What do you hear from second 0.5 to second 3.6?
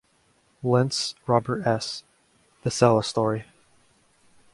Lince, Robert S. "The Selah Story".